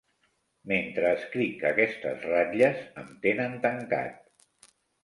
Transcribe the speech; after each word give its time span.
Mentre 0.71 1.11
escric 1.17 1.67
aquestes 1.73 2.27
ratlles, 2.31 2.83
em 3.05 3.17
tenen 3.29 3.57
tancat. 3.69 4.21